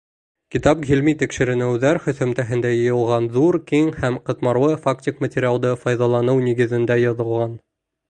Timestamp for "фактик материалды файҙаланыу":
4.89-6.47